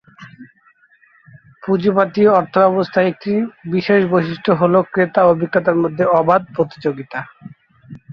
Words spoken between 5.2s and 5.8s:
ও বিক্রেতার